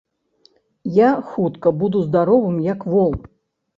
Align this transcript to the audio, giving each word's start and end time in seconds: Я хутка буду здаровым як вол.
Я 0.95 1.09
хутка 1.33 1.73
буду 1.85 2.03
здаровым 2.09 2.57
як 2.73 2.89
вол. 2.95 3.11